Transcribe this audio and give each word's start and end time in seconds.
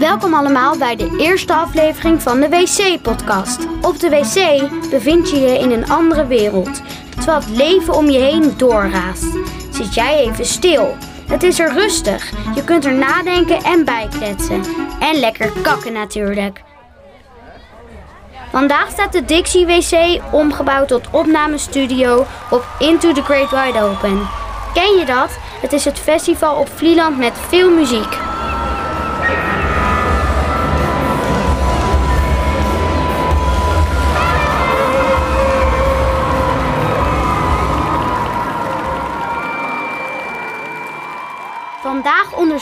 Welkom 0.00 0.34
allemaal 0.34 0.78
bij 0.78 0.96
de 0.96 1.16
eerste 1.18 1.54
aflevering 1.54 2.22
van 2.22 2.40
de 2.40 2.48
WC-podcast. 2.48 3.66
Op 3.82 4.00
de 4.00 4.08
wc 4.08 4.70
bevind 4.90 5.30
je 5.30 5.40
je 5.40 5.58
in 5.58 5.70
een 5.70 5.88
andere 5.90 6.26
wereld, 6.26 6.82
terwijl 7.14 7.38
het 7.38 7.48
leven 7.48 7.94
om 7.94 8.10
je 8.10 8.18
heen 8.18 8.54
doorraast. 8.56 9.26
Zit 9.70 9.94
jij 9.94 10.18
even 10.18 10.44
stil. 10.44 10.96
Het 11.26 11.42
is 11.42 11.58
er 11.58 11.72
rustig. 11.72 12.30
Je 12.54 12.64
kunt 12.64 12.84
er 12.84 12.92
nadenken 12.92 13.62
en 13.62 13.84
bijkletsen. 13.84 14.62
En 15.00 15.20
lekker 15.20 15.52
kakken 15.62 15.92
natuurlijk. 15.92 16.62
Vandaag 18.50 18.90
staat 18.90 19.12
de 19.12 19.24
Dixie 19.24 19.66
WC 19.66 20.20
omgebouwd 20.32 20.88
tot 20.88 21.10
opnamestudio 21.10 22.26
op 22.50 22.64
Into 22.78 23.12
the 23.12 23.22
Great 23.22 23.50
Wide 23.50 23.82
Open. 23.82 24.28
Ken 24.74 24.98
je 24.98 25.04
dat? 25.06 25.30
Het 25.60 25.72
is 25.72 25.84
het 25.84 25.98
festival 25.98 26.56
op 26.56 26.68
Vlieland 26.68 27.18
met 27.18 27.32
veel 27.48 27.70
muziek. 27.70 28.29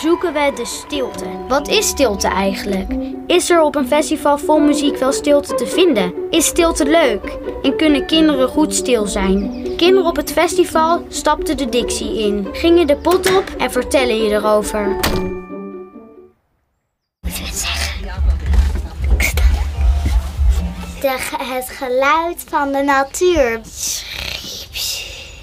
Onderzoeken 0.04 0.32
we 0.32 0.52
de 0.54 0.64
stilte. 0.64 1.24
Wat 1.48 1.68
is 1.68 1.88
stilte 1.88 2.28
eigenlijk? 2.28 2.92
Is 3.26 3.50
er 3.50 3.60
op 3.60 3.74
een 3.74 3.86
festival 3.86 4.38
vol 4.38 4.58
muziek 4.58 4.96
wel 4.96 5.12
stilte 5.12 5.54
te 5.54 5.66
vinden? 5.66 6.12
Is 6.30 6.46
stilte 6.46 6.84
leuk? 6.84 7.38
En 7.62 7.76
kunnen 7.76 8.06
kinderen 8.06 8.48
goed 8.48 8.74
stil 8.74 9.06
zijn? 9.06 9.62
Kinderen 9.76 10.08
op 10.08 10.16
het 10.16 10.32
festival 10.32 11.06
stapten 11.08 11.56
de 11.56 11.68
Dixie 11.68 12.18
in, 12.18 12.48
gingen 12.52 12.86
de 12.86 12.96
pot 12.96 13.36
op 13.36 13.44
en 13.58 13.70
vertellen 13.70 14.16
je 14.16 14.30
erover. 14.30 14.96
De, 21.00 21.16
het 21.38 21.68
geluid 21.68 22.44
van 22.48 22.72
de 22.72 22.82
natuur. 22.82 23.60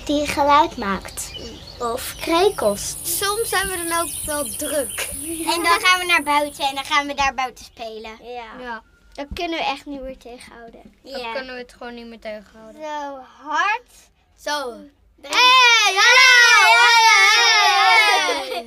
Die 0.06 0.28
geluid 0.28 0.78
maakt. 0.78 1.34
Of 1.80 2.16
krekels. 2.20 2.96
Soms 3.16 3.50
zijn 3.50 3.68
we 3.68 3.88
dan 3.88 4.00
ook 4.00 4.10
wel 4.26 4.44
druk. 4.58 5.10
En 5.46 5.64
dan 5.64 5.80
gaan 5.82 6.00
we 6.00 6.06
naar 6.06 6.24
buiten 6.24 6.66
en 6.66 6.76
dan 6.76 6.84
gaan 6.84 7.08
we 7.08 7.14
daar 7.14 7.34
buiten 7.34 7.66
spelen. 7.66 8.18
Ja. 8.22 8.60
Ja, 8.60 8.84
dat 9.14 9.26
kunnen 9.34 9.60
we 9.60 9.66
echt 9.66 9.86
niet 9.86 10.02
meer 10.02 10.18
tegenhouden. 10.18 10.82
Ja. 11.04 11.18
Dan 11.18 11.34
kunnen 11.34 11.54
we 11.54 11.62
het 11.62 11.74
gewoon 11.78 11.94
niet 11.94 12.06
meer 12.06 12.20
tegenhouden. 12.20 12.82
Zo 12.82 13.20
hard. 13.44 13.92
Zo. 14.40 14.74
Hey, 15.22 15.94
hallo, 15.96 16.76
hallo, 16.86 18.66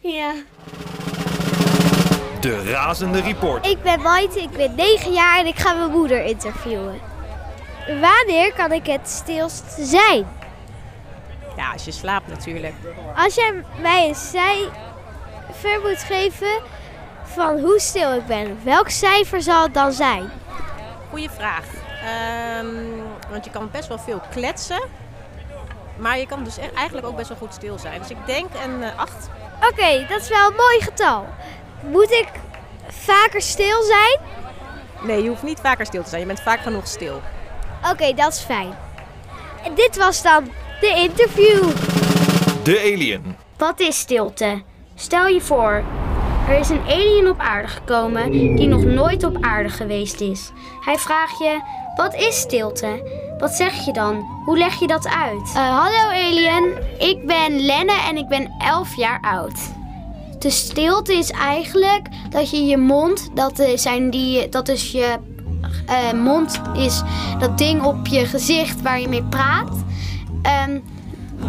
Ja. 0.00 0.34
De 2.40 2.62
razende 2.70 3.20
reporter. 3.20 3.70
Ik 3.70 3.82
ben 3.82 4.00
Maite, 4.00 4.40
ik 4.40 4.50
ben 4.50 4.74
9 4.74 5.12
jaar 5.12 5.38
en 5.38 5.46
ik 5.46 5.58
ga 5.58 5.72
mijn 5.72 5.90
moeder 5.90 6.24
interviewen. 6.24 7.00
Wanneer 7.86 8.52
kan 8.52 8.72
ik 8.72 8.86
het 8.86 9.08
stilst 9.08 9.64
zijn? 9.78 10.40
Ja, 11.56 11.72
als 11.72 11.84
je 11.84 11.92
slaapt 11.92 12.28
natuurlijk. 12.28 12.74
Als 13.16 13.34
jij 13.34 13.64
mij 13.80 14.08
een 14.08 14.14
cijfer 14.14 15.80
moet 15.82 16.02
geven 16.02 16.62
van 17.22 17.58
hoe 17.58 17.80
stil 17.80 18.14
ik 18.14 18.26
ben, 18.26 18.58
welk 18.64 18.88
cijfer 18.88 19.42
zal 19.42 19.62
het 19.62 19.74
dan 19.74 19.92
zijn? 19.92 20.30
Goeie 21.10 21.30
vraag. 21.30 21.64
Ehm, 22.04 22.66
want 23.30 23.44
je 23.44 23.50
kan 23.50 23.68
best 23.72 23.88
wel 23.88 23.98
veel 23.98 24.20
kletsen. 24.30 24.82
Maar 25.96 26.18
je 26.18 26.26
kan 26.26 26.44
dus 26.44 26.56
e- 26.56 26.70
eigenlijk 26.74 27.06
ook 27.06 27.16
best 27.16 27.28
wel 27.28 27.38
goed 27.38 27.54
stil 27.54 27.78
zijn. 27.78 28.00
Dus 28.00 28.10
ik 28.10 28.26
denk 28.26 28.48
een 28.64 28.82
8. 28.96 29.28
Oké, 29.70 30.06
dat 30.08 30.20
is 30.20 30.28
wel 30.28 30.48
een 30.48 30.56
mooi 30.56 30.80
getal. 30.80 31.26
Moet 31.80 32.10
ik 32.10 32.28
vaker 32.88 33.42
stil 33.42 33.82
zijn? 33.82 34.18
nee, 35.02 35.22
je 35.22 35.28
hoeft 35.28 35.42
niet 35.42 35.60
vaker 35.60 35.86
stil 35.86 36.02
te 36.02 36.08
zijn. 36.08 36.20
Je 36.20 36.26
bent 36.26 36.40
vaak 36.40 36.60
genoeg 36.60 36.86
stil. 36.86 37.20
Oké, 37.90 38.14
dat 38.14 38.32
is 38.32 38.40
fijn. 38.40 38.74
En 39.64 39.74
dit 39.74 39.96
was 39.96 40.22
dan 40.22 40.52
de 40.82 40.94
interview. 40.96 41.62
De 42.64 42.92
alien. 42.92 43.36
Wat 43.56 43.80
is 43.80 43.98
stilte? 43.98 44.62
Stel 44.94 45.26
je 45.26 45.40
voor, 45.40 45.84
er 46.48 46.58
is 46.58 46.68
een 46.68 46.82
alien 46.88 47.28
op 47.28 47.38
aarde 47.38 47.68
gekomen 47.68 48.30
die 48.30 48.66
nog 48.68 48.84
nooit 48.84 49.24
op 49.24 49.36
aarde 49.40 49.68
geweest 49.68 50.20
is. 50.20 50.50
Hij 50.80 50.98
vraagt 50.98 51.38
je, 51.38 51.60
wat 51.96 52.14
is 52.14 52.40
stilte? 52.40 53.10
Wat 53.38 53.50
zeg 53.50 53.84
je 53.84 53.92
dan? 53.92 54.16
Hoe 54.44 54.58
leg 54.58 54.80
je 54.80 54.86
dat 54.86 55.06
uit? 55.08 55.52
Eh, 55.54 55.78
hallo 55.78 56.10
alien, 56.10 56.72
ik 56.98 57.26
ben 57.26 57.60
Lenne 57.60 58.00
en 58.08 58.16
ik 58.16 58.28
ben 58.28 58.54
11 58.58 58.96
jaar 58.96 59.20
oud. 59.20 59.72
De 60.38 60.50
stilte 60.50 61.14
is 61.14 61.30
eigenlijk 61.30 62.08
dat 62.30 62.50
je 62.50 62.64
je 62.64 62.76
mond, 62.76 63.30
dat, 63.34 63.58
eh, 63.58 63.76
zijn 63.76 64.10
die, 64.10 64.48
dat 64.48 64.68
is 64.68 64.92
je 64.92 65.16
eh, 65.86 66.12
mond, 66.12 66.60
is 66.76 67.02
dat 67.38 67.58
ding 67.58 67.82
op 67.82 68.06
je 68.06 68.26
gezicht 68.26 68.82
waar 68.82 69.00
je 69.00 69.08
mee 69.08 69.24
praat. 69.24 69.82
Ehm, 70.42 70.80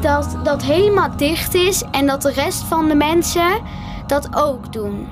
dat 0.02 0.38
dat 0.44 0.64
helemaal 0.64 1.18
dicht 1.18 1.54
is 1.54 1.84
en 1.92 2.08
dat 2.08 2.22
de 2.22 2.32
rest 2.32 2.64
van 2.64 2.88
de 2.88 2.96
mensen 2.96 3.62
dat 4.08 4.36
ook 4.36 4.74
doen. 4.74 5.08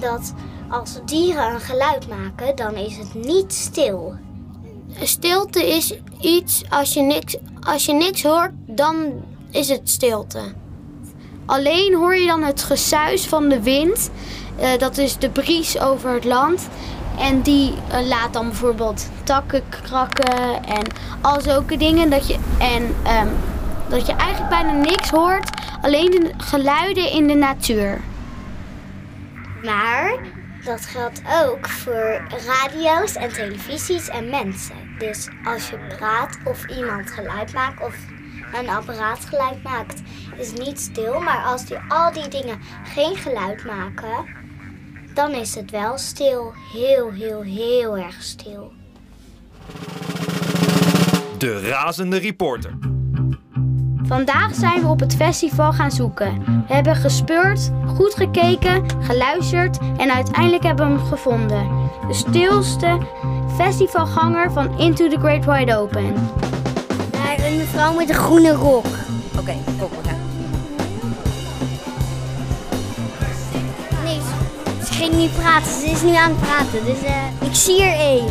Dat 0.00 0.34
als 0.70 1.00
dieren 1.04 1.54
een 1.54 1.60
geluid 1.60 2.08
maken, 2.08 2.56
dan 2.56 2.74
is 2.74 2.96
het 2.96 3.14
niet 3.14 3.52
stil. 3.52 4.14
Stilte 5.02 5.68
is 5.68 5.94
iets, 6.20 6.62
als 6.68 6.94
je 6.94 7.02
niks, 7.02 7.36
als 7.60 7.84
je 7.84 7.92
niks 7.92 8.22
hoort, 8.22 8.52
dan 8.66 8.96
is 9.50 9.68
het 9.68 9.90
stilte. 9.90 10.40
Alleen 11.46 11.94
hoor 11.94 12.16
je 12.16 12.26
dan 12.26 12.42
het 12.42 12.62
gesuis 12.62 13.26
van 13.26 13.48
de 13.48 13.62
wind. 13.62 14.10
Eh, 14.58 14.78
dat 14.78 14.98
is 14.98 15.18
de 15.18 15.30
bries 15.30 15.80
over 15.80 16.12
het 16.12 16.24
land. 16.24 16.68
En 17.18 17.40
die 17.42 17.74
eh, 17.88 18.06
laat 18.06 18.32
dan 18.32 18.48
bijvoorbeeld 18.48 19.08
takken 19.24 19.62
krakken 19.68 20.64
en 20.64 20.86
al 21.20 21.40
zulke 21.40 21.76
dingen. 21.76 22.10
Dat 22.10 22.28
je, 22.28 22.38
en 22.58 22.94
ehm, 23.04 23.28
dat 23.88 24.06
je 24.06 24.12
eigenlijk 24.12 24.50
bijna 24.50 24.72
niks 24.72 25.10
hoort. 25.10 25.50
Alleen 25.82 26.10
de 26.10 26.32
geluiden 26.36 27.10
in 27.10 27.26
de 27.26 27.34
natuur. 27.34 28.00
Maar 29.62 30.18
dat 30.64 30.86
geldt 30.86 31.22
ook 31.44 31.68
voor 31.68 32.20
radio's 32.46 33.14
en 33.14 33.32
televisies 33.32 34.08
en 34.08 34.30
mensen. 34.30 34.76
Dus 34.98 35.28
als 35.44 35.70
je 35.70 35.78
praat 35.96 36.38
of 36.44 36.66
iemand 36.66 37.10
geluid 37.10 37.52
maakt 37.52 37.82
of 37.82 37.96
een 38.52 38.68
apparaat 38.68 39.24
geluid 39.24 39.62
maakt, 39.62 40.02
is 40.36 40.52
niet 40.52 40.80
stil. 40.80 41.20
Maar 41.20 41.44
als 41.44 41.64
die, 41.64 41.78
al 41.88 42.12
die 42.12 42.28
dingen 42.28 42.60
geen 42.84 43.16
geluid 43.16 43.64
maken, 43.64 44.24
dan 45.16 45.30
is 45.30 45.54
het 45.54 45.70
wel 45.70 45.98
stil. 45.98 46.52
Heel, 46.72 47.10
heel, 47.10 47.42
heel 47.42 47.96
erg 47.96 48.22
stil. 48.22 48.72
De 51.38 51.60
razende 51.60 52.16
reporter. 52.16 52.78
Vandaag 54.02 54.54
zijn 54.54 54.80
we 54.80 54.88
op 54.88 55.00
het 55.00 55.16
festival 55.16 55.72
gaan 55.72 55.90
zoeken. 55.90 56.44
We 56.68 56.74
hebben 56.74 56.96
gespeurd, 56.96 57.70
goed 57.86 58.14
gekeken, 58.14 58.84
geluisterd 59.00 59.78
en 59.96 60.14
uiteindelijk 60.14 60.62
hebben 60.62 60.86
we 60.86 60.92
hem 60.92 61.06
gevonden. 61.06 61.90
De 62.08 62.14
stilste 62.14 62.98
festivalganger 63.56 64.52
van 64.52 64.78
Into 64.78 65.08
the 65.08 65.18
Great 65.18 65.44
Wide 65.44 65.76
Open. 65.76 66.12
Naar 67.12 67.46
een 67.46 67.56
mevrouw 67.56 67.94
met 67.94 68.08
een 68.08 68.14
groene 68.14 68.52
rok. 68.52 68.86
Oké, 69.38 69.54
kom 69.78 69.90
we 69.90 70.08
gaan. 70.08 70.15
Ging 74.96 75.14
niet 75.14 75.32
praten. 75.34 75.72
Ze 75.80 75.86
is 75.86 76.02
nu 76.02 76.14
aan 76.14 76.30
het 76.30 76.40
praten. 76.40 76.84
Dus 76.84 77.02
eh, 77.02 77.46
ik 77.48 77.54
zie 77.54 77.82
er 77.82 77.98
één. 77.98 78.28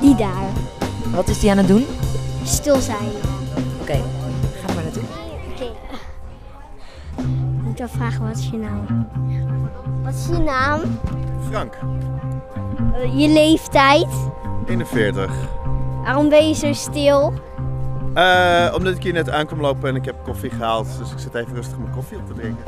Die 0.00 0.14
daar. 0.14 0.48
Wat 1.14 1.28
is 1.28 1.38
die 1.40 1.50
aan 1.50 1.56
het 1.58 1.68
doen? 1.68 1.86
Stil 2.44 2.76
zijn. 2.80 3.08
Oké, 3.80 3.92
ga 4.62 4.68
er 4.68 4.74
maar 4.74 4.82
naartoe. 4.84 5.02
Oké. 5.52 5.64
Ik 7.16 7.62
moet 7.64 7.78
dan 7.78 7.88
vragen, 7.88 8.26
wat 8.28 8.36
is 8.36 8.48
je 8.50 8.56
naam? 8.56 9.08
Wat 10.04 10.14
is 10.14 10.26
je 10.26 10.38
naam? 10.42 10.80
Frank, 11.50 11.78
Eh, 12.94 13.20
je 13.20 13.28
leeftijd? 13.28 14.06
41. 14.66 15.32
Waarom 16.04 16.28
ben 16.28 16.48
je 16.48 16.54
zo 16.54 16.72
stil? 16.72 17.32
Eh, 18.14 18.74
omdat 18.74 18.96
ik 18.96 19.02
hier 19.02 19.12
net 19.12 19.30
aankom 19.30 19.60
lopen 19.60 19.88
en 19.88 19.96
ik 19.96 20.04
heb 20.04 20.24
koffie 20.24 20.50
gehaald. 20.50 20.98
Dus 20.98 21.10
ik 21.12 21.18
zit 21.18 21.34
even 21.34 21.54
rustig 21.54 21.78
mijn 21.78 21.90
koffie 21.90 22.18
op 22.18 22.26
te 22.26 22.32
drinken. 22.32 22.64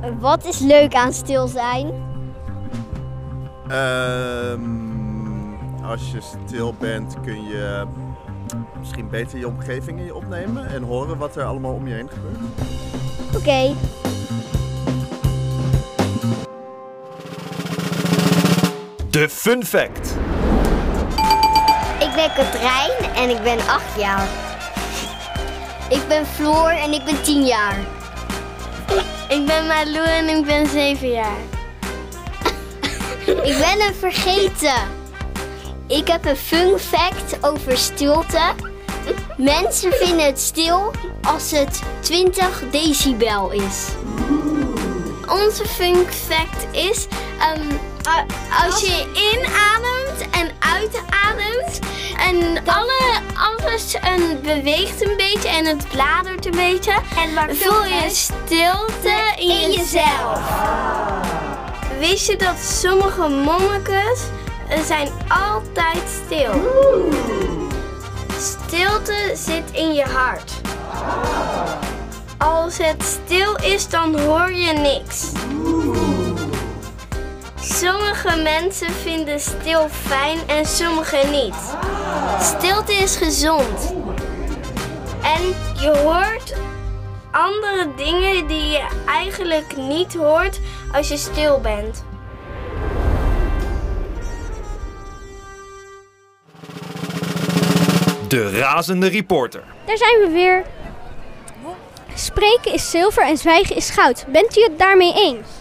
Eh, 0.00 0.10
wat 0.18 0.44
is 0.44 0.58
leuk 0.58 0.94
aan 0.94 1.12
stil 1.12 1.46
zijn? 1.46 1.92
Ehm, 3.68 4.60
als 5.84 6.10
je 6.12 6.20
stil 6.20 6.74
bent 6.78 7.16
kun 7.22 7.44
je 7.44 7.86
misschien 8.78 9.08
beter 9.08 9.38
je 9.38 9.46
omgeving 9.46 9.98
in 9.98 10.04
je 10.04 10.14
opnemen. 10.14 10.68
En 10.68 10.82
horen 10.82 11.18
wat 11.18 11.36
er 11.36 11.44
allemaal 11.44 11.72
om 11.72 11.86
je 11.86 11.94
heen 11.94 12.10
gebeurt. 12.10 12.38
Oké. 13.36 13.74
De 19.10 19.28
fun 19.28 19.64
fact. 19.64 20.19
Ik 22.20 22.34
ben 22.34 22.44
Katrijn 22.44 23.14
en 23.14 23.30
ik 23.30 23.42
ben 23.42 23.58
acht 23.58 23.98
jaar. 24.00 24.28
Ik 25.88 26.08
ben 26.08 26.26
Floor 26.26 26.68
en 26.68 26.92
ik 26.92 27.04
ben 27.04 27.22
10 27.22 27.46
jaar. 27.46 27.78
Ik 29.28 29.46
ben 29.46 29.66
Malou 29.66 30.06
en 30.06 30.28
ik 30.28 30.44
ben 30.44 30.66
7 30.66 31.10
jaar. 31.10 31.38
Ik 33.26 33.58
ben 33.58 33.80
een 33.86 33.94
vergeten. 33.94 34.74
Ik 35.86 36.08
heb 36.08 36.24
een 36.24 36.36
fun 36.36 36.78
fact 36.78 37.36
over 37.40 37.78
stilte. 37.78 38.52
Mensen 39.36 39.92
vinden 39.92 40.26
het 40.26 40.40
stil 40.40 40.90
als 41.22 41.50
het 41.50 41.82
20 42.00 42.62
decibel 42.70 43.50
is. 43.50 43.88
Onze 45.28 45.66
fun 45.66 46.06
fact 46.28 46.66
is, 46.76 47.06
ehm, 47.38 47.70
als 48.64 48.80
je 48.80 49.06
inademt 49.32 50.30
en 50.30 50.50
uitademt 50.58 51.80
en 52.28 52.64
alle, 52.66 53.20
alles 53.34 53.94
en 53.94 54.40
beweegt 54.42 55.06
een 55.06 55.16
beetje 55.16 55.48
en 55.48 55.66
het 55.66 55.88
bladert 55.88 56.46
een 56.46 56.56
beetje, 56.56 56.92
En 56.92 57.56
voel 57.56 57.84
je 57.84 58.08
stilte 58.08 59.32
in, 59.36 59.50
in 59.50 59.70
jezelf. 59.70 60.40
Wist 61.98 62.26
je 62.26 62.36
dat 62.36 62.58
sommige 62.58 63.28
monnikes 63.28 64.20
eh, 64.68 64.80
zijn 64.80 65.08
altijd 65.28 66.22
stil? 66.24 66.52
Stilte 68.38 69.32
zit 69.34 69.70
in 69.72 69.92
je 69.92 70.04
hart. 70.04 70.52
Als 72.38 72.78
het 72.78 73.02
stil 73.02 73.56
is, 73.56 73.88
dan 73.88 74.18
hoor 74.20 74.52
je 74.52 74.72
niks. 74.72 75.32
Sommige 77.62 78.36
mensen 78.36 78.90
vinden 78.90 79.40
stil 79.40 79.88
fijn 79.88 80.38
en 80.46 80.66
sommige 80.66 81.26
niet. 81.30 81.54
Stilte 82.40 82.92
is 82.92 83.16
gezond. 83.16 83.94
En 85.22 85.42
je 85.80 86.00
hoort 86.04 86.54
andere 87.30 87.94
dingen 87.96 88.46
die 88.46 88.70
je 88.70 88.88
eigenlijk 89.06 89.76
niet 89.76 90.14
hoort 90.14 90.60
als 90.92 91.08
je 91.08 91.16
stil 91.16 91.60
bent. 91.60 92.04
De 98.28 98.58
razende 98.58 99.08
reporter. 99.08 99.64
Daar 99.86 99.96
zijn 99.96 100.20
we 100.20 100.28
weer. 100.32 100.64
Spreken 102.14 102.72
is 102.72 102.90
zilver 102.90 103.22
en 103.22 103.36
zwijgen 103.36 103.76
is 103.76 103.90
goud. 103.90 104.24
Bent 104.28 104.56
u 104.56 104.62
het 104.62 104.78
daarmee 104.78 105.14
eens? 105.14 105.59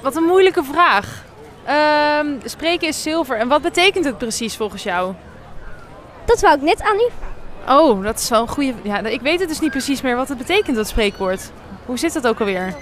Wat 0.00 0.16
een 0.16 0.22
moeilijke 0.22 0.64
vraag. 0.64 1.24
Ehm, 1.64 2.26
spreken 2.44 2.88
is 2.88 3.02
zilver. 3.02 3.38
En 3.38 3.48
wat 3.48 3.62
betekent 3.62 4.04
het 4.04 4.18
precies 4.18 4.56
volgens 4.56 4.82
jou? 4.82 5.14
Dat 6.24 6.40
wou 6.40 6.56
ik 6.56 6.62
net 6.62 6.82
aan 6.82 6.96
u. 6.96 7.08
Oh, 7.68 8.02
dat 8.02 8.18
is 8.18 8.28
wel 8.28 8.40
een 8.40 8.48
goede. 8.48 8.74
Ja, 8.82 8.98
ik 8.98 9.20
weet 9.20 9.40
het 9.40 9.48
dus 9.48 9.60
niet 9.60 9.70
precies 9.70 10.00
meer 10.00 10.16
wat 10.16 10.28
het 10.28 10.38
betekent, 10.38 10.76
dat 10.76 10.88
spreekwoord. 10.88 11.50
Hoe 11.86 11.98
zit 11.98 12.12
dat 12.12 12.26
ook 12.26 12.40
alweer? 12.40 12.74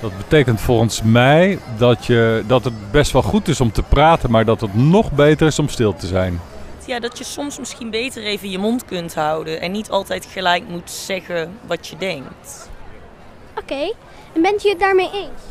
Dat 0.00 0.16
betekent 0.16 0.60
volgens 0.60 1.02
mij 1.02 1.58
dat, 1.78 2.06
je, 2.06 2.44
dat 2.46 2.64
het 2.64 2.90
best 2.90 3.12
wel 3.12 3.22
goed 3.22 3.48
is 3.48 3.60
om 3.60 3.72
te 3.72 3.82
praten, 3.82 4.30
maar 4.30 4.44
dat 4.44 4.60
het 4.60 4.74
nog 4.74 5.12
beter 5.12 5.46
is 5.46 5.58
om 5.58 5.68
stil 5.68 5.94
te 5.94 6.06
zijn. 6.06 6.40
Ja, 6.86 7.00
dat 7.00 7.18
je 7.18 7.24
soms 7.24 7.58
misschien 7.58 7.90
beter 7.90 8.22
even 8.22 8.50
je 8.50 8.58
mond 8.58 8.84
kunt 8.84 9.14
houden 9.14 9.60
en 9.60 9.72
niet 9.72 9.90
altijd 9.90 10.26
gelijk 10.32 10.68
moet 10.68 10.90
zeggen 10.90 11.58
wat 11.66 11.88
je 11.88 11.96
denkt. 11.96 12.70
Oké. 13.58 13.92
En 14.32 14.42
bent 14.42 14.64
u 14.64 14.68
het 14.68 14.80
daarmee 14.80 15.10
eens? 15.12 15.42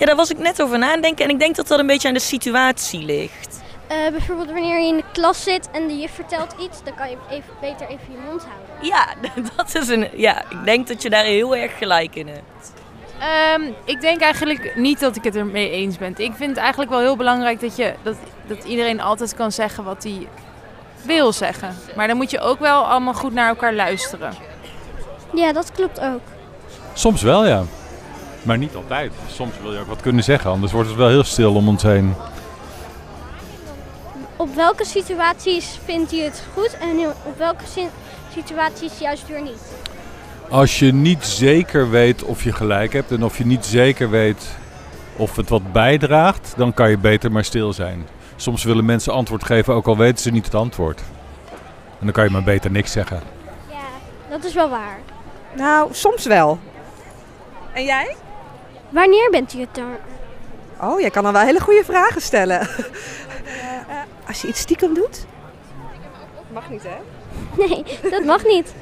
Ja, 0.00 0.06
daar 0.06 0.16
was 0.16 0.30
ik 0.30 0.38
net 0.38 0.62
over 0.62 0.78
na 0.78 0.92
aan 0.92 1.00
denken 1.00 1.24
en 1.24 1.30
ik 1.30 1.38
denk 1.38 1.56
dat 1.56 1.68
dat 1.68 1.78
een 1.78 1.86
beetje 1.86 2.08
aan 2.08 2.14
de 2.14 2.20
situatie 2.20 3.04
ligt. 3.04 3.60
Eh, 3.86 3.96
bijvoorbeeld 4.10 4.50
wanneer 4.50 4.80
je 4.80 4.86
in 4.86 4.96
de 4.96 5.04
klas 5.12 5.42
zit 5.42 5.68
en 5.72 5.88
de 5.88 5.98
juf 5.98 6.14
vertelt 6.14 6.54
iets, 6.60 6.84
dan 6.84 6.94
kan 6.94 7.10
je 7.10 7.16
even, 7.30 7.52
beter 7.60 7.88
even 7.88 8.12
je 8.12 8.18
mond 8.26 8.42
houden. 8.42 8.86
Ja, 8.86 9.06
dat 9.56 9.74
is 9.74 9.88
een. 9.88 10.08
Ja, 10.14 10.42
ik 10.48 10.64
denk 10.64 10.88
dat 10.88 11.02
je 11.02 11.10
daar 11.10 11.24
heel 11.24 11.56
erg 11.56 11.78
gelijk 11.78 12.14
in 12.14 12.28
hebt. 12.28 12.72
Ehm, 13.18 13.62
ik 13.84 14.00
denk 14.00 14.20
eigenlijk 14.20 14.72
niet 14.76 15.00
dat 15.00 15.16
ik 15.16 15.24
het 15.24 15.36
ermee 15.36 15.70
eens 15.70 15.98
ben. 15.98 16.14
Ik 16.16 16.32
vind 16.34 16.50
het 16.50 16.58
eigenlijk 16.58 16.90
wel 16.90 17.00
heel 17.00 17.16
belangrijk 17.16 17.60
dat, 17.60 17.76
je, 17.76 17.94
dat, 18.02 18.16
dat 18.46 18.64
iedereen 18.64 19.00
altijd 19.00 19.34
kan 19.34 19.52
zeggen 19.52 19.84
wat 19.84 20.02
hij 20.02 20.28
wil 21.02 21.32
zeggen. 21.32 21.76
Maar 21.96 22.06
dan 22.06 22.16
moet 22.16 22.30
je 22.30 22.40
ook 22.40 22.58
wel 22.58 22.84
allemaal 22.84 23.14
goed 23.14 23.32
naar 23.32 23.48
elkaar 23.48 23.74
luisteren. 23.74 24.34
Ja, 25.34 25.52
dat 25.52 25.72
klopt 25.72 26.00
ook. 26.00 26.20
Soms 26.92 27.22
wel, 27.22 27.46
ja. 27.46 27.64
Maar 28.42 28.58
niet 28.58 28.74
altijd. 28.74 29.12
Soms 29.30 29.52
wil 29.62 29.72
je 29.72 29.78
ook 29.78 29.86
wat 29.86 30.00
kunnen 30.00 30.24
zeggen, 30.24 30.50
anders 30.50 30.72
wordt 30.72 30.88
het 30.88 30.98
wel 30.98 31.08
heel 31.08 31.24
stil 31.24 31.54
om 31.54 31.68
ons 31.68 31.82
heen. 31.82 32.14
Op 34.36 34.54
welke 34.54 34.84
situaties 34.84 35.78
vindt 35.84 36.12
u 36.12 36.20
het 36.20 36.42
goed 36.54 36.76
en 36.78 37.06
op 37.24 37.38
welke 37.38 37.64
situaties 38.34 38.98
juist 38.98 39.28
weer 39.28 39.42
niet? 39.42 39.72
Als 40.48 40.78
je 40.78 40.92
niet 40.92 41.24
zeker 41.24 41.90
weet 41.90 42.22
of 42.22 42.44
je 42.44 42.52
gelijk 42.52 42.92
hebt 42.92 43.10
en 43.10 43.24
of 43.24 43.38
je 43.38 43.46
niet 43.46 43.64
zeker 43.64 44.10
weet 44.10 44.46
of 45.16 45.36
het 45.36 45.48
wat 45.48 45.72
bijdraagt, 45.72 46.54
dan 46.56 46.74
kan 46.74 46.90
je 46.90 46.98
beter 46.98 47.32
maar 47.32 47.44
stil 47.44 47.72
zijn. 47.72 48.06
Soms 48.36 48.64
willen 48.64 48.84
mensen 48.84 49.12
antwoord 49.12 49.44
geven, 49.44 49.74
ook 49.74 49.86
al 49.86 49.96
weten 49.96 50.18
ze 50.18 50.30
niet 50.30 50.44
het 50.44 50.54
antwoord. 50.54 51.00
En 51.98 52.06
dan 52.06 52.12
kan 52.12 52.24
je 52.24 52.30
maar 52.30 52.42
beter 52.42 52.70
niks 52.70 52.92
zeggen. 52.92 53.20
Ja, 53.68 53.76
dat 54.30 54.44
is 54.44 54.54
wel 54.54 54.68
waar. 54.68 54.98
Nou, 55.56 55.94
soms 55.94 56.24
wel. 56.24 56.58
En 57.72 57.84
jij? 57.84 58.16
Wanneer 58.90 59.30
bent 59.30 59.54
u 59.54 59.60
het 59.60 59.74
dan? 59.74 59.96
Oh, 60.80 61.00
jij 61.00 61.10
kan 61.10 61.22
dan 61.22 61.32
wel 61.32 61.42
hele 61.42 61.60
goede 61.60 61.84
vragen 61.84 62.20
stellen. 62.20 62.60
Eh, 63.88 63.96
als 64.26 64.42
je 64.42 64.48
iets 64.48 64.60
stiekem 64.60 64.94
doet? 64.94 65.26
Mag 66.52 66.70
niet, 66.70 66.82
hè? 66.82 66.96
Nee, 67.66 67.84
dat 68.10 68.24
mag 68.24 68.44
niet. 68.44 68.74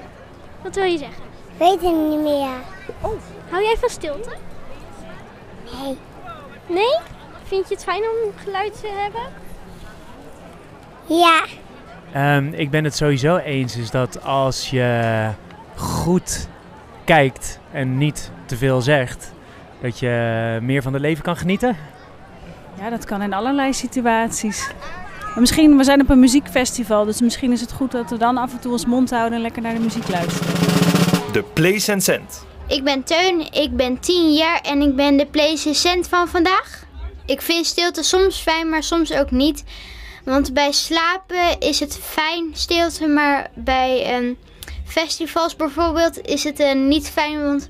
Wat 0.63 0.75
wil 0.75 0.85
je 0.85 0.99
zeggen? 0.99 1.23
Weet 1.57 1.83
het 1.83 1.95
niet 1.95 2.21
meer. 2.21 2.49
Hou 3.51 3.63
jij 3.63 3.77
van 3.79 3.89
stilte? 3.89 4.31
Nee. 5.65 5.99
Nee? 6.67 6.97
Vind 7.45 7.69
je 7.69 7.75
het 7.75 7.85
fijn 7.85 8.03
om 8.03 8.33
geluid 8.45 8.81
te 8.81 8.89
hebben? 8.89 9.23
Ja. 11.07 11.45
Ehm, 12.13 12.53
ik 12.53 12.71
ben 12.71 12.85
het 12.85 12.97
sowieso 12.97 13.37
eens 13.37 13.77
is 13.77 13.91
dat 13.91 14.23
als 14.25 14.71
je 14.71 15.29
goed 15.77 16.49
kijkt 17.05 17.59
en 17.73 17.99
niet 17.99 18.31
te 18.47 18.57
veel 18.57 18.81
zegt, 18.81 19.28
dat 19.83 19.99
je 19.99 20.59
meer 20.63 20.83
van 20.83 20.93
het 20.93 21.03
leven 21.03 21.25
kan 21.25 21.37
genieten. 21.37 21.77
Ja, 22.81 22.91
dat 22.91 23.05
kan 23.05 23.23
in 23.23 23.33
allerlei 23.33 23.73
situaties. 23.73 24.71
Maar 25.21 25.41
misschien, 25.41 25.77
we 25.77 25.85
zijn 25.85 26.01
op 26.01 26.11
een 26.11 26.19
muziekfestival, 26.19 27.05
dus 27.05 27.21
misschien 27.21 27.53
is 27.53 27.61
het 27.61 27.73
goed 27.73 27.91
dat 27.91 28.11
we 28.11 28.17
dan 28.17 28.37
af 28.37 28.53
en 28.53 28.61
toe 28.61 28.73
ons 28.73 28.87
mond 28.87 29.11
houden 29.11 29.33
en 29.33 29.43
lekker 29.43 29.63
naar 29.63 29.75
de 29.75 29.81
muziek 29.81 30.09
luisteren. 30.09 30.53
De 31.33 31.43
Place 31.53 31.93
and 31.93 32.03
Cent. 32.03 32.47
Ik 32.67 32.85
ben 32.85 33.05
Teun, 33.05 33.53
ik 33.53 33.77
ben 33.77 34.01
10 34.01 34.33
jaar 34.33 34.61
en 34.61 34.81
ik 34.81 34.97
ben 34.97 35.17
de 35.17 35.27
placecent 35.27 36.09
van 36.09 36.29
vandaag. 36.29 36.87
Ik 37.27 37.43
vind 37.43 37.67
stilte 37.67 38.03
soms 38.03 38.41
fijn, 38.41 38.69
maar 38.69 38.83
soms 38.83 39.13
ook 39.13 39.31
niet. 39.31 39.65
Want 40.25 40.55
bij 40.55 40.73
slapen 40.73 41.59
is 41.59 41.81
het 41.81 41.99
fijn 42.03 42.51
stilte, 42.53 43.07
maar 43.07 43.51
bij 43.55 44.03
ehm, 44.05 44.33
festivals 44.85 45.57
bijvoorbeeld 45.57 46.21
is 46.21 46.45
het 46.45 46.61
eh, 46.61 46.75
niet 46.75 47.09
fijn, 47.11 47.43
want, 47.43 47.69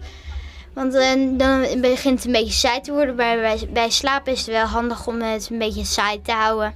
want 0.78 0.94
eh, 0.94 1.12
dan 1.38 1.80
begint 1.80 2.18
het 2.18 2.24
een 2.24 2.32
beetje 2.32 2.52
saai 2.52 2.80
te 2.80 2.92
worden. 2.92 3.16
Bij, 3.16 3.40
bij, 3.40 3.68
bij 3.72 3.90
slapen 3.90 4.32
is 4.32 4.38
het 4.38 4.48
wel 4.48 4.66
handig 4.66 5.06
om 5.06 5.20
het 5.20 5.48
een 5.50 5.58
beetje 5.58 5.84
saai 5.84 6.22
te 6.22 6.32
houden. 6.32 6.74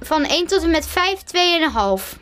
Van 0.00 0.24
1 0.24 0.46
tot 0.46 0.62
en 0.62 0.70
met 0.70 0.86
5, 0.86 1.22
2,5. 2.10 2.20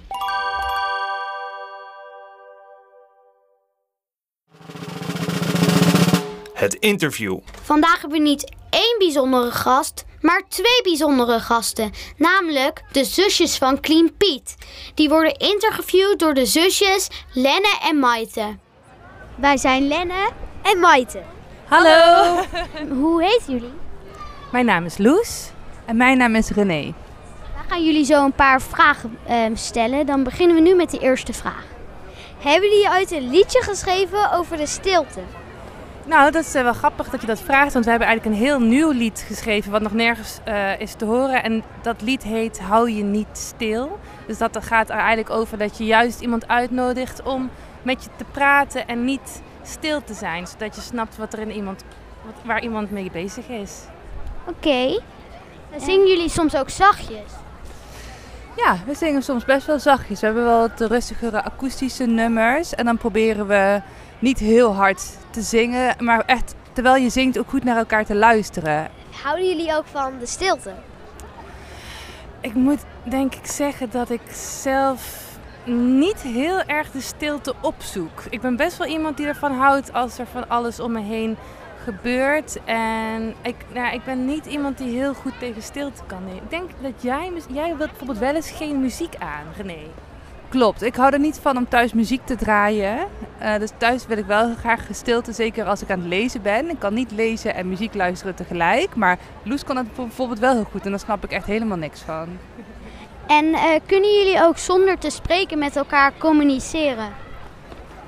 Het 6.54 6.74
interview. 6.74 7.38
Vandaag 7.62 8.00
hebben 8.00 8.18
we 8.18 8.24
niet 8.24 8.54
één 8.70 8.94
bijzondere 8.98 9.50
gast, 9.50 10.04
maar 10.20 10.42
twee 10.48 10.82
bijzondere 10.82 11.40
gasten. 11.40 11.90
Namelijk 12.16 12.82
de 12.92 13.04
zusjes 13.04 13.56
van 13.56 13.80
Clean 13.80 14.16
Piet. 14.16 14.54
Die 14.94 15.08
worden 15.08 15.36
interviewd 15.36 16.18
door 16.18 16.34
de 16.34 16.46
zusjes 16.46 17.08
Lenne 17.32 17.78
en 17.82 17.98
Maite. 17.98 18.56
Wij 19.40 19.56
zijn 19.56 19.88
Lenne 19.88 20.30
en 20.62 20.78
Maite. 20.78 21.22
Hallo. 21.64 22.34
Hoe 23.00 23.22
heet 23.22 23.42
jullie? 23.46 23.72
Mijn 24.52 24.64
naam 24.64 24.84
is 24.84 24.98
Loes 24.98 25.50
en 25.84 25.96
mijn 25.96 26.18
naam 26.18 26.34
is 26.34 26.50
René. 26.50 26.82
We 26.82 27.68
gaan 27.68 27.84
jullie 27.84 28.04
zo 28.04 28.24
een 28.24 28.32
paar 28.32 28.62
vragen 28.62 29.18
ehm, 29.26 29.54
stellen. 29.54 30.06
Dan 30.06 30.22
beginnen 30.22 30.56
we 30.56 30.62
nu 30.62 30.74
met 30.74 30.90
de 30.90 30.98
eerste 30.98 31.32
vraag. 31.32 31.64
Hebben 32.38 32.70
jullie 32.70 32.88
ooit 32.90 33.10
een 33.10 33.30
liedje 33.30 33.62
geschreven 33.62 34.32
over 34.32 34.56
de 34.56 34.66
stilte? 34.66 35.20
Nou, 36.10 36.30
dat 36.30 36.44
is 36.44 36.54
eh, 36.54 36.62
wel 36.62 36.72
grappig 36.72 37.10
dat 37.10 37.20
je 37.20 37.26
dat 37.26 37.40
vraagt, 37.40 37.72
want 37.72 37.84
we 37.84 37.90
hebben 37.90 38.08
eigenlijk 38.08 38.38
een 38.38 38.46
heel 38.46 38.60
nieuw 38.60 38.90
lied 38.90 39.24
geschreven 39.26 39.70
wat 39.70 39.82
nog 39.82 39.92
nergens 39.92 40.38
eh, 40.44 40.80
is 40.80 40.94
te 40.94 41.04
horen. 41.04 41.42
En 41.42 41.62
dat 41.82 42.02
lied 42.02 42.22
heet 42.22 42.60
Hou 42.60 42.90
je 42.90 43.02
niet 43.02 43.28
stil. 43.32 43.98
Dus 44.26 44.38
dat 44.38 44.58
gaat 44.60 44.88
er 44.88 44.96
eigenlijk 44.96 45.30
over 45.30 45.58
dat 45.58 45.78
je 45.78 45.84
juist 45.84 46.20
iemand 46.20 46.48
uitnodigt 46.48 47.22
om 47.22 47.50
met 47.82 48.04
je 48.04 48.10
te 48.16 48.24
praten 48.30 48.88
en 48.88 49.04
niet 49.04 49.42
stil 49.62 50.04
te 50.04 50.14
zijn. 50.14 50.46
Zodat 50.46 50.74
je 50.74 50.80
snapt 50.80 51.16
wat 51.16 51.32
er 51.32 51.38
in 51.38 51.52
iemand, 51.52 51.84
wat, 52.24 52.34
waar 52.44 52.62
iemand 52.62 52.90
mee 52.90 53.10
bezig 53.10 53.48
is. 53.48 53.80
Oké. 54.46 55.00
Dan 55.70 55.80
Zingen 55.80 56.08
jullie 56.08 56.28
soms 56.28 56.56
ook 56.56 56.70
zachtjes? 56.70 57.30
Ja, 58.56 58.76
we 58.86 58.94
zingen 58.94 59.22
soms 59.22 59.44
best 59.44 59.66
wel 59.66 59.78
zachtjes. 59.78 60.20
We 60.20 60.26
hebben 60.26 60.44
wel 60.44 60.60
wat 60.60 60.80
rustigere 60.90 61.42
akoestische 61.42 62.06
nummers. 62.06 62.74
En 62.74 62.84
dan 62.84 62.96
proberen 62.96 63.46
we 63.46 63.80
niet 64.20 64.38
heel 64.38 64.74
hard 64.74 65.02
te 65.30 65.42
zingen, 65.42 65.94
maar 65.98 66.24
echt 66.26 66.54
terwijl 66.72 67.02
je 67.02 67.10
zingt 67.10 67.38
ook 67.38 67.48
goed 67.48 67.64
naar 67.64 67.76
elkaar 67.76 68.04
te 68.04 68.14
luisteren. 68.14 68.88
Houden 69.22 69.48
jullie 69.48 69.76
ook 69.76 69.86
van 69.86 70.18
de 70.18 70.26
stilte? 70.26 70.72
Ik 72.40 72.54
moet 72.54 72.80
denk 73.04 73.34
ik 73.34 73.46
zeggen 73.46 73.90
dat 73.90 74.10
ik 74.10 74.20
zelf 74.32 75.28
niet 75.74 76.20
heel 76.20 76.62
erg 76.62 76.90
de 76.90 77.00
stilte 77.00 77.54
opzoek. 77.60 78.22
Ik 78.30 78.40
ben 78.40 78.56
best 78.56 78.76
wel 78.76 78.86
iemand 78.86 79.16
die 79.16 79.26
ervan 79.26 79.52
houdt 79.52 79.92
als 79.92 80.18
er 80.18 80.26
van 80.26 80.48
alles 80.48 80.80
om 80.80 80.92
me 80.92 81.00
heen 81.00 81.36
gebeurt. 81.84 82.58
En 82.64 83.34
ik, 83.42 83.56
nou, 83.74 83.94
ik 83.94 84.04
ben 84.04 84.24
niet 84.26 84.46
iemand 84.46 84.78
die 84.78 84.96
heel 84.96 85.14
goed 85.14 85.38
tegen 85.38 85.62
stilte 85.62 86.02
kan. 86.06 86.24
Nee. 86.24 86.34
Ik 86.34 86.50
denk 86.50 86.70
dat 86.80 86.92
jij, 87.02 87.32
jij 87.48 87.76
wilt 87.76 87.90
bijvoorbeeld 87.90 88.18
wel 88.18 88.34
eens 88.34 88.50
geen 88.50 88.80
muziek 88.80 89.14
aan, 89.18 89.44
René. 89.56 89.86
Klopt, 90.50 90.82
ik 90.82 90.94
hou 90.94 91.12
er 91.12 91.18
niet 91.18 91.38
van 91.42 91.56
om 91.56 91.68
thuis 91.68 91.92
muziek 91.92 92.20
te 92.24 92.36
draaien. 92.36 92.98
Uh, 93.42 93.58
dus 93.58 93.70
thuis 93.76 94.06
wil 94.06 94.18
ik 94.18 94.24
wel 94.24 94.54
graag 94.54 94.86
stilte, 94.90 95.32
zeker 95.32 95.64
als 95.64 95.82
ik 95.82 95.90
aan 95.90 95.98
het 95.98 96.08
lezen 96.08 96.42
ben. 96.42 96.70
Ik 96.70 96.78
kan 96.78 96.94
niet 96.94 97.10
lezen 97.10 97.54
en 97.54 97.68
muziek 97.68 97.94
luisteren 97.94 98.34
tegelijk. 98.34 98.94
Maar 98.94 99.18
Loes 99.42 99.64
kan 99.64 99.74
dat 99.74 99.94
bijvoorbeeld 99.94 100.38
wel 100.38 100.52
heel 100.52 100.66
goed 100.70 100.84
en 100.84 100.90
daar 100.90 101.00
snap 101.00 101.24
ik 101.24 101.30
echt 101.30 101.46
helemaal 101.46 101.76
niks 101.76 102.00
van. 102.00 102.28
En 103.26 103.44
uh, 103.44 103.60
kunnen 103.86 104.14
jullie 104.14 104.42
ook 104.42 104.58
zonder 104.58 104.98
te 104.98 105.10
spreken 105.10 105.58
met 105.58 105.76
elkaar 105.76 106.12
communiceren? 106.18 107.08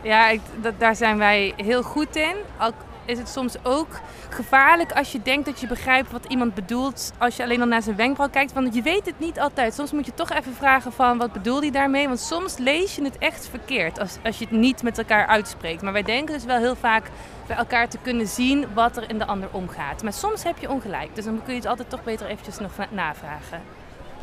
Ja, 0.03 0.29
ik, 0.29 0.41
dat, 0.61 0.75
daar 0.79 0.97
zijn 0.97 1.19
wij 1.19 1.53
heel 1.57 1.83
goed 1.83 2.17
in. 2.17 2.35
Ook 2.61 2.75
is 3.05 3.19
het 3.19 3.29
soms 3.29 3.57
ook 3.63 4.01
gevaarlijk 4.29 4.93
als 4.93 5.13
je 5.13 5.23
denkt 5.23 5.47
dat 5.47 5.61
je 5.61 5.67
begrijpt 5.67 6.11
wat 6.11 6.25
iemand 6.25 6.55
bedoelt. 6.55 7.13
Als 7.19 7.37
je 7.37 7.43
alleen 7.43 7.61
al 7.61 7.67
naar 7.67 7.83
zijn 7.83 7.97
wenkbrauw 7.97 8.29
kijkt. 8.29 8.53
Want 8.53 8.75
je 8.75 8.83
weet 8.83 9.07
het 9.07 9.19
niet 9.19 9.41
altijd. 9.41 9.75
Soms 9.75 9.93
moet 9.93 10.07
je 10.07 10.15
toch 10.15 10.31
even 10.31 10.55
vragen 10.55 10.93
van 10.93 11.19
wat 11.19 11.33
bedoelt 11.33 11.63
hij 11.63 11.71
daarmee. 11.71 12.07
Want 12.07 12.21
soms 12.21 12.59
lees 12.59 12.97
je 12.97 13.05
het 13.05 13.19
echt 13.19 13.49
verkeerd 13.49 13.99
als, 13.99 14.17
als 14.25 14.39
je 14.39 14.45
het 14.45 14.55
niet 14.55 14.83
met 14.83 14.99
elkaar 14.99 15.27
uitspreekt. 15.27 15.83
Maar 15.83 15.93
wij 15.93 16.03
denken 16.03 16.35
dus 16.35 16.45
wel 16.45 16.59
heel 16.59 16.77
vaak 16.77 17.11
bij 17.47 17.57
elkaar 17.57 17.89
te 17.89 17.99
kunnen 18.03 18.27
zien 18.27 18.67
wat 18.75 18.97
er 18.97 19.11
in 19.11 19.19
de 19.19 19.27
ander 19.27 19.49
omgaat. 19.53 20.03
Maar 20.03 20.13
soms 20.13 20.43
heb 20.43 20.59
je 20.59 20.71
ongelijk. 20.71 21.15
Dus 21.15 21.25
dan 21.25 21.41
kun 21.45 21.53
je 21.55 21.61
het 21.61 21.69
altijd 21.69 21.91
toch 21.91 22.05
beter 22.05 22.27
eventjes 22.27 22.59
nog 22.59 22.73
navragen. 22.91 23.63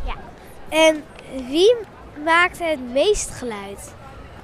Ja. 0.05 0.15
En 0.69 1.03
wie 1.47 1.75
maakt 2.23 2.59
het 2.59 2.91
meest 2.91 3.29
geluid? 3.29 3.93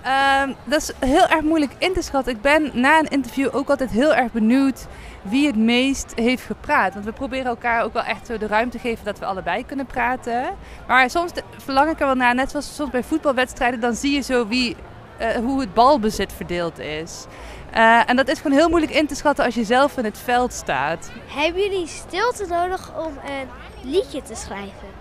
Ehm, 0.05 0.53
dat 0.63 0.81
is 0.81 0.91
heel 1.09 1.27
erg 1.27 1.41
moeilijk 1.41 1.71
in 1.77 1.93
te 1.93 2.01
schatten. 2.01 2.33
Ik 2.33 2.41
ben 2.41 2.71
na 2.73 2.99
een 2.99 3.07
interview 3.07 3.55
ook 3.55 3.69
altijd 3.69 3.89
heel 3.89 4.15
erg 4.15 4.31
benieuwd 4.31 4.85
wie 5.21 5.47
het 5.47 5.55
meest 5.55 6.11
heeft 6.15 6.43
gepraat. 6.43 6.93
Want 6.93 7.05
we 7.05 7.11
proberen 7.11 7.45
elkaar 7.45 7.83
ook 7.83 7.93
wel 7.93 8.03
echt 8.03 8.27
de 8.27 8.47
ruimte 8.47 8.77
te 8.77 8.87
geven 8.87 9.05
dat 9.05 9.19
we 9.19 9.25
allebei 9.25 9.65
kunnen 9.65 9.85
praten. 9.85 10.55
Maar 10.87 11.09
soms 11.09 11.31
verlang 11.57 11.89
ik 11.89 11.99
er 11.99 12.05
wel 12.05 12.15
naar, 12.15 12.35
net 12.35 12.51
zoals 12.51 12.75
soms 12.75 12.91
bij 12.91 13.03
voetbalwedstrijden, 13.03 13.79
dan 13.79 13.95
zie 13.95 14.13
je 14.13 14.21
zo 14.21 14.47
wie, 14.47 14.75
uh, 15.21 15.27
hoe 15.27 15.59
het 15.59 15.73
balbezit 15.73 16.33
verdeeld 16.33 16.79
is. 16.79 17.25
Uh, 17.75 18.09
en 18.09 18.15
dat 18.15 18.27
is 18.27 18.39
gewoon 18.39 18.57
heel 18.57 18.69
moeilijk 18.69 18.93
in 18.93 19.07
te 19.07 19.15
schatten 19.15 19.45
als 19.45 19.55
je 19.55 19.63
zelf 19.63 19.97
in 19.97 20.05
het 20.05 20.17
veld 20.17 20.53
staat. 20.53 21.11
Hebben 21.27 21.61
jullie 21.61 21.87
stilte 21.87 22.45
nodig 22.47 22.91
om 22.97 23.13
een 23.25 23.47
liedje 23.91 24.21
te 24.21 24.35
schrijven? 24.35 24.94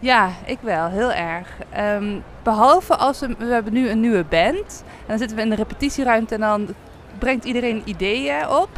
Ja, 0.00 0.30
ik 0.44 0.58
wel, 0.60 0.88
heel 0.88 1.12
erg. 1.12 1.48
Um, 1.78 2.24
behalve 2.42 2.96
als 2.96 3.20
we, 3.20 3.34
we 3.38 3.44
hebben 3.44 3.72
nu 3.72 3.88
een 3.88 4.00
nieuwe 4.00 4.24
band. 4.24 4.84
En 4.86 5.06
dan 5.06 5.18
zitten 5.18 5.36
we 5.36 5.42
in 5.42 5.50
de 5.50 5.56
repetitieruimte 5.56 6.34
en 6.34 6.40
dan 6.40 6.74
brengt 7.18 7.44
iedereen 7.44 7.82
ideeën 7.84 8.48
op. 8.48 8.68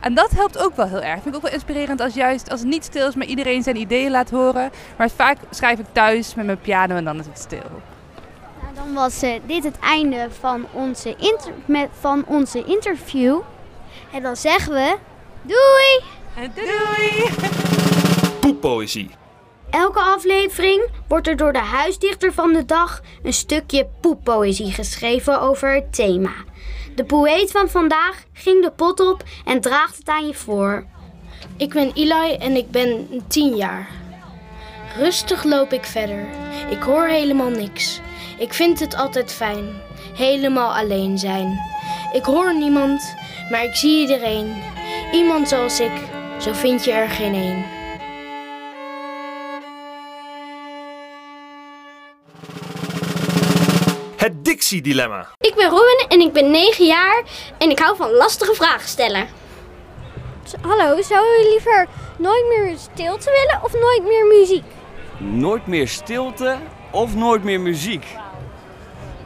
En 0.00 0.14
dat 0.14 0.30
helpt 0.30 0.58
ook 0.58 0.76
wel 0.76 0.86
heel 0.86 1.02
erg. 1.02 1.22
Vind 1.22 1.26
ik 1.26 1.34
ook 1.34 1.42
wel 1.42 1.52
inspirerend 1.52 2.00
als 2.00 2.14
juist 2.14 2.50
als 2.50 2.60
het 2.60 2.68
niet 2.68 2.84
stil 2.84 3.08
is, 3.08 3.14
maar 3.14 3.26
iedereen 3.26 3.62
zijn 3.62 3.76
ideeën 3.76 4.10
laat 4.10 4.30
horen. 4.30 4.70
Maar 4.96 5.10
vaak 5.10 5.38
schrijf 5.50 5.78
ik 5.78 5.86
thuis 5.92 6.34
met 6.34 6.46
mijn 6.46 6.60
piano 6.60 6.96
en 6.96 7.04
dan 7.04 7.18
is 7.18 7.26
het 7.26 7.38
stil. 7.38 7.82
Nou, 8.62 8.74
dan 8.74 8.94
was 8.94 9.22
uh, 9.22 9.34
dit 9.46 9.64
het 9.64 9.78
einde 9.78 10.28
van 10.40 10.66
onze, 10.72 11.08
inter 11.08 11.52
met, 11.64 11.88
van 12.00 12.24
onze 12.26 12.64
interview. 12.64 13.40
En 14.12 14.22
dan 14.22 14.36
zeggen 14.36 14.72
we 14.72 14.96
doei! 15.42 16.00
En 16.44 16.52
doei! 16.54 17.30
Poeppoëzie. 18.40 19.10
Elke 19.74 20.00
aflevering 20.00 20.88
wordt 21.08 21.28
er 21.28 21.36
door 21.36 21.52
de 21.52 21.58
huisdichter 21.58 22.32
van 22.32 22.52
de 22.52 22.64
dag 22.64 23.00
een 23.22 23.32
stukje 23.32 23.88
poeppoëzie 24.00 24.72
geschreven 24.72 25.40
over 25.40 25.74
het 25.74 25.94
thema. 25.94 26.32
De 26.94 27.04
poëet 27.04 27.50
van 27.50 27.68
vandaag 27.68 28.22
ging 28.32 28.62
de 28.62 28.70
pot 28.70 29.00
op 29.00 29.22
en 29.44 29.60
draagt 29.60 29.96
het 29.96 30.08
aan 30.08 30.26
je 30.26 30.34
voor. 30.34 30.84
Ik 31.56 31.72
ben 31.72 31.92
Eli 31.94 32.34
en 32.34 32.56
ik 32.56 32.70
ben 32.70 33.08
10 33.28 33.56
jaar. 33.56 33.88
Rustig 34.96 35.44
loop 35.44 35.72
ik 35.72 35.84
verder. 35.84 36.26
Ik 36.70 36.82
hoor 36.82 37.06
helemaal 37.06 37.50
niks. 37.50 38.00
Ik 38.38 38.52
vind 38.52 38.80
het 38.80 38.96
altijd 38.96 39.32
fijn. 39.32 39.68
Helemaal 40.16 40.74
alleen 40.74 41.18
zijn. 41.18 41.58
Ik 42.12 42.24
hoor 42.24 42.56
niemand, 42.56 43.14
maar 43.50 43.64
ik 43.64 43.74
zie 43.74 44.00
iedereen. 44.00 44.62
Iemand 45.12 45.48
zoals 45.48 45.80
ik, 45.80 45.92
zo 46.40 46.52
vind 46.52 46.84
je 46.84 46.92
er 46.92 47.08
geen 47.08 47.34
één. 47.34 47.73
Het 54.24 54.44
Dixie-dilemma. 54.44 55.26
Ik 55.40 55.54
ben 55.54 55.68
Robin 55.68 56.04
en 56.08 56.20
ik 56.20 56.32
ben 56.32 56.50
9 56.50 56.86
jaar 56.86 57.22
en 57.58 57.70
ik 57.70 57.78
hou 57.78 57.96
van 57.96 58.10
lastige 58.10 58.54
vragen 58.54 58.88
stellen. 58.88 59.28
Hallo, 60.60 61.02
zou 61.02 61.24
u 61.24 61.48
liever 61.48 61.86
nooit 62.18 62.44
meer 62.48 62.78
stilte 62.78 63.30
willen 63.30 63.64
of 63.64 63.72
nooit 63.72 64.02
meer 64.04 64.26
muziek? 64.26 64.64
Nooit 65.18 65.66
meer 65.66 65.88
stilte 65.88 66.56
of 66.90 67.14
nooit 67.14 67.44
meer 67.44 67.60
muziek? 67.60 68.06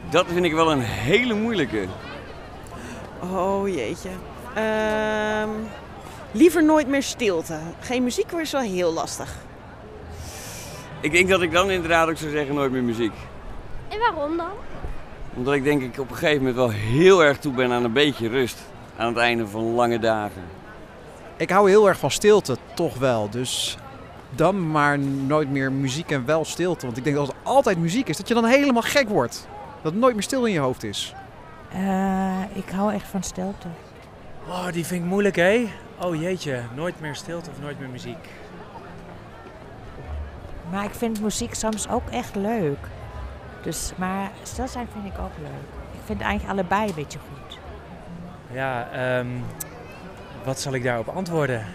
Dat 0.09 0.25
vind 0.27 0.45
ik 0.45 0.53
wel 0.53 0.71
een 0.71 0.81
hele 0.81 1.33
moeilijke. 1.33 1.85
Oh 3.31 3.67
jeetje. 3.67 4.09
Ehm, 4.55 5.49
liever 6.31 6.63
nooit 6.63 6.87
meer 6.87 7.03
stilte. 7.03 7.59
Geen 7.79 8.03
muziek 8.03 8.31
is 8.31 8.51
wel 8.51 8.61
heel 8.61 8.93
lastig. 8.93 9.35
Ik 11.01 11.11
denk 11.11 11.29
dat 11.29 11.41
ik 11.41 11.51
dan 11.51 11.69
inderdaad 11.69 12.09
ook 12.09 12.17
zou 12.17 12.31
zeggen 12.31 12.55
nooit 12.55 12.71
meer 12.71 12.83
muziek. 12.83 13.13
En 13.89 13.99
waarom 13.99 14.37
dan? 14.37 14.51
Omdat 15.33 15.53
ik 15.53 15.63
denk 15.63 15.81
ik 15.81 15.99
op 15.99 16.09
een 16.09 16.15
gegeven 16.15 16.37
moment 16.37 16.55
wel 16.55 16.69
heel 16.69 17.23
erg 17.23 17.37
toe 17.37 17.53
ben 17.53 17.71
aan 17.71 17.83
een 17.83 17.93
beetje 17.93 18.27
rust. 18.27 18.57
Aan 18.97 19.07
het 19.07 19.17
einde 19.17 19.47
van 19.47 19.73
lange 19.73 19.99
dagen. 19.99 20.41
Ik 21.37 21.49
hou 21.49 21.69
heel 21.69 21.87
erg 21.87 21.99
van 21.99 22.11
stilte, 22.11 22.57
toch 22.73 22.97
wel. 22.97 23.29
Dus 23.29 23.77
dan 24.29 24.71
maar 24.71 24.99
nooit 24.99 25.49
meer 25.49 25.71
muziek 25.71 26.11
en 26.11 26.25
wel 26.25 26.45
stilte. 26.45 26.85
Want 26.85 26.97
ik 26.97 27.03
denk 27.03 27.15
dat 27.15 27.27
als 27.27 27.35
er 27.35 27.41
altijd 27.43 27.77
muziek 27.77 28.09
is, 28.09 28.17
dat 28.17 28.27
je 28.27 28.33
dan 28.33 28.45
helemaal 28.45 28.81
gek 28.81 29.09
wordt. 29.09 29.47
Dat 29.81 29.91
het 29.91 30.01
nooit 30.01 30.13
meer 30.13 30.23
stil 30.23 30.45
in 30.45 30.53
je 30.53 30.59
hoofd 30.59 30.83
is. 30.83 31.13
Uh, 31.75 32.41
ik 32.53 32.69
hou 32.69 32.93
echt 32.93 33.07
van 33.07 33.23
stilte. 33.23 33.67
Oh, 34.47 34.71
die 34.71 34.85
vind 34.85 35.03
ik 35.03 35.09
moeilijk, 35.09 35.35
hé? 35.35 35.67
Oh 36.01 36.15
jeetje, 36.21 36.61
nooit 36.75 37.01
meer 37.01 37.15
stilte 37.15 37.49
of 37.49 37.61
nooit 37.61 37.79
meer 37.79 37.89
muziek. 37.89 38.29
Maar 40.71 40.83
ik 40.83 40.93
vind 40.93 41.21
muziek 41.21 41.53
soms 41.53 41.89
ook 41.89 42.09
echt 42.09 42.35
leuk. 42.35 42.77
Dus, 43.61 43.91
maar 43.95 44.31
stil 44.43 44.67
zijn 44.67 44.87
vind 44.93 45.13
ik 45.13 45.19
ook 45.19 45.37
leuk. 45.41 45.49
Ik 45.91 45.99
vind 46.05 46.21
eigenlijk 46.21 46.59
allebei 46.59 46.89
een 46.89 46.95
beetje 46.95 47.19
goed. 47.19 47.57
Ja, 48.51 48.87
um, 49.19 49.43
wat 50.43 50.59
zal 50.59 50.73
ik 50.73 50.83
daarop 50.83 51.07
antwoorden? 51.07 51.65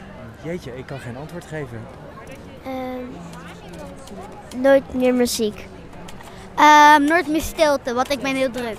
Jeetje, 0.43 0.77
ik 0.77 0.87
kan 0.87 0.99
geen 0.99 1.17
antwoord 1.17 1.45
geven. 1.45 1.81
Um, 2.67 3.09
nooit 4.63 4.95
meer 4.95 5.15
muziek. 5.15 5.67
Um, 6.59 7.05
nooit 7.05 7.29
meer 7.29 7.41
stilte, 7.41 7.95
want 7.95 8.11
ik 8.11 8.21
ben 8.21 8.35
heel 8.35 8.51
druk. 8.51 8.79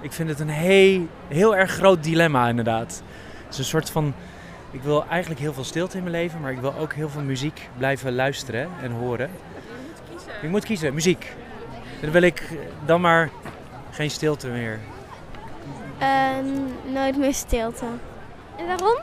Ik 0.00 0.12
vind 0.12 0.28
het 0.28 0.40
een 0.40 0.48
heel, 0.48 1.06
heel 1.28 1.56
erg 1.56 1.70
groot 1.70 2.02
dilemma 2.02 2.48
inderdaad. 2.48 3.02
Het 3.44 3.52
is 3.52 3.58
een 3.58 3.64
soort 3.64 3.90
van... 3.90 4.14
Ik 4.70 4.82
wil 4.82 5.04
eigenlijk 5.06 5.40
heel 5.40 5.52
veel 5.52 5.64
stilte 5.64 5.96
in 5.96 6.02
mijn 6.02 6.14
leven, 6.14 6.40
maar 6.40 6.52
ik 6.52 6.60
wil 6.60 6.74
ook 6.74 6.92
heel 6.92 7.08
veel 7.08 7.22
muziek 7.22 7.68
blijven 7.76 8.14
luisteren 8.14 8.68
en 8.82 8.90
horen. 8.90 9.30
Je 10.42 10.48
moet 10.48 10.64
kiezen, 10.64 10.94
muziek. 10.94 11.36
Dan 12.00 12.10
wil 12.10 12.22
ik 12.22 12.42
dan 12.86 13.00
maar 13.00 13.30
geen 13.90 14.10
stilte 14.10 14.48
meer. 14.48 14.78
Uh, 16.00 16.36
nooit 16.92 17.16
meer 17.16 17.34
stilte. 17.34 17.86
En 18.56 18.66
waarom? 18.66 18.98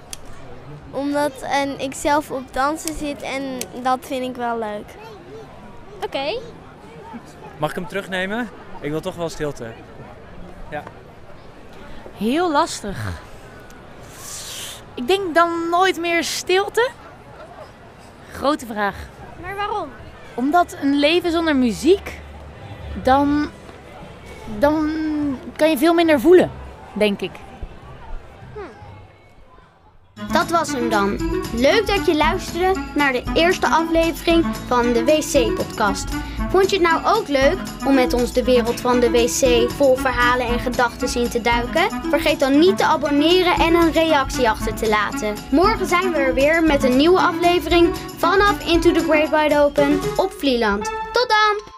Omdat 0.91 1.41
en 1.41 1.79
ik 1.79 1.93
zelf 1.93 2.31
op 2.31 2.53
dansen 2.53 2.97
zit 2.97 3.21
en 3.21 3.43
dat 3.83 3.99
vind 4.01 4.29
ik 4.29 4.35
wel 4.35 4.57
leuk. 4.57 4.85
Oké. 5.95 6.05
Okay. 6.05 6.39
Mag 7.57 7.69
ik 7.69 7.75
hem 7.75 7.87
terugnemen? 7.87 8.49
Ik 8.79 8.89
wil 8.89 9.01
toch 9.01 9.15
wel 9.15 9.29
stilte. 9.29 9.71
Ja. 10.69 10.83
Heel 12.17 12.51
lastig. 12.51 13.21
Ik 14.93 15.07
denk 15.07 15.35
dan 15.35 15.69
nooit 15.69 15.99
meer 15.99 16.23
stilte. 16.23 16.89
Grote 18.31 18.65
vraag. 18.65 18.95
Maar 19.41 19.55
waarom? 19.55 19.89
Omdat 20.33 20.77
een 20.81 20.99
leven 20.99 21.31
zonder 21.31 21.55
muziek 21.55 22.19
dan, 23.03 23.49
dan 24.59 24.89
kan 25.55 25.69
je 25.69 25.77
veel 25.77 25.93
minder 25.93 26.19
voelen, 26.19 26.51
denk 26.93 27.21
ik. 27.21 27.31
Dat 30.31 30.49
was 30.49 30.71
hem 30.71 30.89
dan. 30.89 31.17
Leuk 31.53 31.87
dat 31.87 32.05
je 32.05 32.15
luisterde 32.15 32.79
naar 32.95 33.11
de 33.11 33.23
eerste 33.33 33.67
aflevering 33.67 34.45
van 34.67 34.93
de 34.93 35.03
WC-podcast. 35.03 36.05
Vond 36.49 36.69
je 36.69 36.77
het 36.77 36.91
nou 36.91 37.17
ook 37.17 37.27
leuk 37.27 37.57
om 37.85 37.93
met 37.93 38.13
ons 38.13 38.33
de 38.33 38.43
wereld 38.43 38.81
van 38.81 38.99
de 38.99 39.11
wc 39.11 39.71
vol 39.71 39.95
verhalen 39.95 40.47
en 40.47 40.59
gedachten 40.59 41.21
in 41.21 41.29
te 41.29 41.41
duiken? 41.41 42.01
Vergeet 42.09 42.39
dan 42.39 42.59
niet 42.59 42.77
te 42.77 42.85
abonneren 42.85 43.53
en 43.53 43.73
een 43.73 43.91
reactie 43.91 44.49
achter 44.49 44.75
te 44.75 44.89
laten. 44.89 45.35
Morgen 45.51 45.87
zijn 45.87 46.11
we 46.11 46.17
er 46.17 46.33
weer 46.33 46.63
met 46.63 46.83
een 46.83 46.97
nieuwe 46.97 47.19
aflevering 47.19 47.95
vanaf 48.17 48.67
Into 48.67 48.91
the 48.91 49.03
Great 49.03 49.29
Wide 49.29 49.59
Open 49.59 49.99
op 50.15 50.31
Vlieland. 50.37 50.83
Tot 51.11 51.27
dan! 51.27 51.74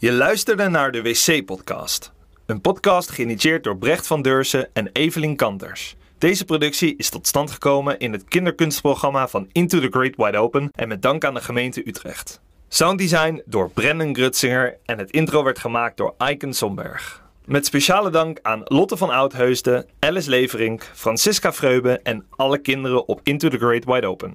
Je 0.00 0.12
luisterde 0.12 0.68
naar 0.68 0.92
de 0.92 1.02
WC-podcast. 1.02 2.12
Een 2.46 2.60
podcast 2.60 3.10
geïnitieerd 3.10 3.64
door 3.64 3.78
Brecht 3.78 4.06
van 4.06 4.22
Deursen 4.22 4.68
en 4.72 4.90
Evelien 4.92 5.36
Kanters. 5.36 5.96
Deze 6.18 6.44
productie 6.44 6.96
is 6.96 7.10
tot 7.10 7.26
stand 7.26 7.50
gekomen 7.50 7.98
in 7.98 8.12
het 8.12 8.24
kinderkunstprogramma 8.24 9.28
van 9.28 9.48
Into 9.52 9.80
the 9.80 9.88
Great 9.90 10.16
Wide 10.16 10.38
Open 10.38 10.68
en 10.74 10.88
met 10.88 11.02
dank 11.02 11.24
aan 11.24 11.34
de 11.34 11.40
gemeente 11.40 11.88
Utrecht. 11.88 12.40
Sounddesign 12.68 13.42
door 13.46 13.70
Brennan 13.70 14.14
Grutsinger 14.14 14.78
en 14.84 14.98
het 14.98 15.10
intro 15.10 15.44
werd 15.44 15.58
gemaakt 15.58 15.96
door 15.96 16.14
Aiken 16.16 16.54
Somberg. 16.54 17.22
Met 17.44 17.66
speciale 17.66 18.10
dank 18.10 18.38
aan 18.42 18.62
Lotte 18.64 18.96
van 18.96 19.10
Oudheusden, 19.10 19.86
Alice 19.98 20.30
Leverink, 20.30 20.90
Francisca 20.94 21.52
Freube 21.52 22.00
en 22.02 22.26
alle 22.30 22.58
kinderen 22.58 23.08
op 23.08 23.20
Into 23.22 23.48
the 23.48 23.58
Great 23.58 23.84
Wide 23.84 24.06
Open. 24.06 24.34